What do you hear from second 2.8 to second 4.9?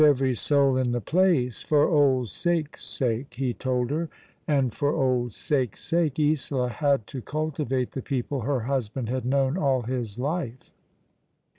sake/' ho told her; and